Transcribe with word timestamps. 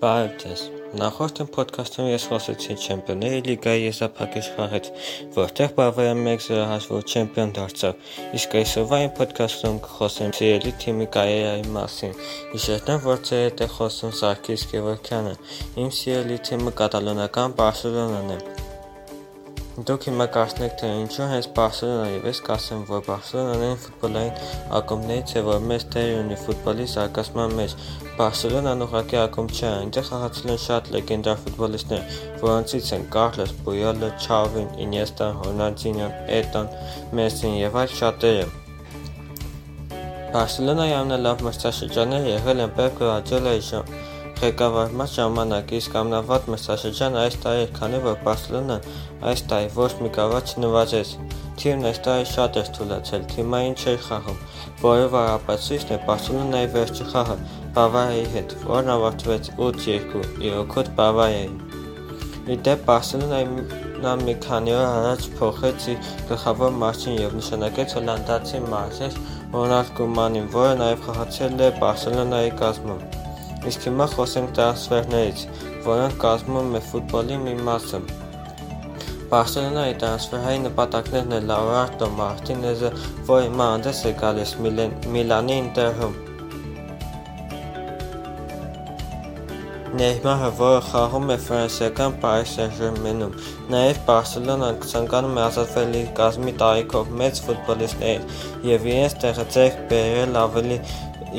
Բարև 0.00 0.36
ձեզ։ 0.40 0.60
Նախորդ 0.96 1.40
ոդքասթում 1.54 2.06
ես 2.08 2.22
խոսեցի 2.30 2.76
Չեմպիոնների 2.84 3.40
լիգայի 3.46 3.82
եզրափակիչ 3.84 4.44
խաղից, 4.54 4.86
որտեղ 5.34 5.74
Բավարիան 5.76 6.22
1-0 6.32 6.62
հաշվով 6.70 7.12
չեմպիոն 7.12 7.52
դարձավ։ 7.58 8.08
Իսկ 8.40 8.56
այսօրվա 8.62 9.02
իմ 9.04 9.12
ոդքասթում 9.20 9.82
կխոսեմ 9.88 10.32
սիրելի 10.40 10.72
թիմի 10.86 11.10
կարիերայի 11.18 11.68
մասին։ 11.76 12.16
Հիշեցնեմ, 12.54 13.04
որ 13.10 13.22
ձեր 13.28 13.44
հետ 13.44 13.62
է 13.66 13.70
խոսում 13.76 14.16
Սարգիս 14.22 14.66
Գևորգյանը։ 14.72 15.36
Իմ 15.84 15.94
սիրելի 16.00 16.40
թիմը 16.48 16.74
կատալոնական 16.80 17.56
Բարսելոնան 17.60 18.34
է։ 18.38 18.59
Դուք 19.80 20.06
հիմա 20.08 20.24
կարծնեք, 20.34 20.72
թե 20.80 20.88
ինչու 21.00 21.26
հենց 21.30 21.46
Բարսելոնա 21.56 22.08
եւ 22.10 22.24
ես 22.28 22.40
կասեմ, 22.44 22.80
որ 22.88 23.04
Բարսելոնան 23.06 23.62
այն 23.64 23.78
ֆուտբոլային 23.84 24.40
ակումբներից 24.76 25.32
է, 25.32 25.42
որ 25.46 25.62
մեծ 25.70 25.86
դեր 25.94 26.10
ունի 26.16 26.38
ֆուտբոլի 26.40 26.86
զարգացման 26.94 27.54
մեջ։ 27.60 27.76
Բարսելոնան 28.18 28.84
ուղղակի 28.86 29.18
ակումբ 29.22 29.54
չէ, 29.56 29.70
այնտեղ 29.70 30.06
խաղացել 30.10 30.52
են 30.52 30.60
շատ 30.66 30.90
լեգենդար 30.96 31.40
ֆուտբոլիստներ, 31.46 32.20
որոնցից 32.44 32.92
են 32.98 33.08
Կարլոս 33.16 33.56
Պույոլը, 33.64 34.12
Չավին, 34.20 34.70
Ինիեստան, 34.84 35.40
Ռոնալդինյոն, 35.46 36.14
Էտոն, 36.40 36.70
Մեսին 37.16 37.58
եւ 37.62 37.80
այլ 37.80 37.96
շատերը։ 38.02 38.46
Բարսելոնայի 40.34 40.96
ամենալավ 41.00 41.46
մրցաշրջանները 41.48 42.34
եղել 42.36 42.64
են 42.66 42.74
Պեպ 42.76 43.00
Գվարդիոլայի 43.00 43.64
ղեկավարման 44.40 45.08
ժամանակ, 45.12 45.72
իսկ 45.76 45.96
ամենավատ 46.00 46.46
մրցաշրջանը 46.52 47.18
այս 47.20 47.34
տարի 47.42 47.64
էր, 47.64 47.72
քանի 47.76 47.98
որ 48.06 48.14
Բարսելոնան 48.24 48.86
այս 49.30 49.42
տարի 49.50 49.68
ոչ 49.74 49.88
մի 50.00 50.12
կավա 50.16 50.40
չնվազեց։ 50.50 51.10
Թիմն 51.60 51.88
այս 51.90 52.00
տարի 52.06 52.28
շատ 52.30 52.56
էր 52.60 52.70
թուլացել, 52.78 53.26
թիմային 53.34 53.76
չէր 53.80 53.98
խաղում, 54.06 54.40
որը 54.80 55.10
վարապացույցն 55.16 55.92
է 55.92 56.00
Բարսելոնայի 56.08 56.70
վերջի 56.76 57.08
խաղը 57.10 57.36
Բավարիայի 57.76 58.24
հետ, 58.36 58.56
որն 58.70 58.90
ավարտվեց 58.96 59.52
8-2 59.68 60.24
իրոքոտ 60.48 60.90
Բավարիային։ 61.00 61.54
Իդեպ 62.56 62.84
Բարսելոնայի 62.88 63.80
նա 64.00 64.16
մի 64.24 64.34
քանի 64.46 64.76
օր 64.80 64.86
առաջ 64.88 65.26
փոխեց 65.36 65.88
իր 65.92 66.10
գլխավոր 66.32 66.76
մարշին 66.80 67.20
եւ 67.20 67.38
նշանակեց 67.42 67.96
հոլանդացի 68.00 68.64
մարզեր 68.72 69.22
Ռոնալդ 69.54 69.96
Կումանին, 70.00 70.52
որը 70.56 70.76
նաեւ 70.84 71.08
խաղացել 71.08 71.66
է 71.66 71.74
Բարսելոնայի 71.84 72.54
կազմում։ 72.64 73.19
Իսկ 73.68 73.86
հիմա 73.90 74.06
խոսենք 74.14 74.52
տրանսֆերներից, 74.56 75.44
որոնք 75.84 76.14
կազմում 76.22 76.70
է 76.78 76.80
ֆուտբոլի 76.86 77.36
մի 77.42 77.54
մասը։ 77.66 78.00
Բարսելոնայի 79.30 79.92
տրանսֆերային 80.00 80.64
նպատակներն 80.66 81.36
է 81.36 81.40
Լաուրարտո 81.50 82.08
Մարտինեզը, 82.16 82.90
որը 83.28 83.44
հիմա 83.44 83.66
հանդես 83.74 84.00
է 84.08 84.12
գալիս 84.24 84.54
Միլանի 84.64 85.58
Ինտերում։ 85.60 86.16
Նեյմարը, 90.00 90.48
որը 90.58 90.80
խաղում 90.86 91.30
է 91.34 91.36
ֆրանսիական 91.44 92.12
Paris 92.22 92.56
Saint-Germain-ում, 92.56 93.32
նաև 93.74 94.00
Բարսելոնան 94.08 94.80
ցանկանում 94.86 95.38
է 95.40 95.44
ազատվել 95.48 95.96
իր 96.00 96.10
կազմի 96.20 96.56
տարիքով 96.62 97.12
մեծ 97.20 97.44
ֆուտբոլիստներից 97.48 98.42
եւ 98.70 98.90
իրենց 98.94 99.20
տեղը 99.26 99.46
ձեռք 99.56 99.86
բերել 99.90 100.42
ավելի 100.46 100.82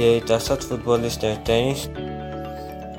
երիտասարդ 0.00 0.68
ֆուտբոլիստներ։ 0.72 1.42
Դե 1.48 1.58
ինչ 1.68 2.07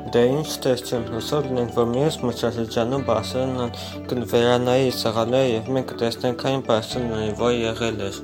Դե 0.09 0.21
ինչ 0.25 0.53
տեսչեմ, 0.63 1.03
հուսով 1.13 1.49
լինենք, 1.49 1.75
որ 1.75 1.89
մյուս 1.91 2.17
մրցաշրջանում 2.23 3.05
Բարսելոնան 3.09 3.75
կվերանայի 4.09 4.89
սեղանները 5.03 5.53
եւ 5.53 5.71
մենք 5.77 5.93
կտեսնենք 5.93 6.49
այն 6.49 6.67
Բարսելոնային, 6.71 7.39
որ 7.45 7.57
եղել 7.59 8.05
էր։ 8.09 8.21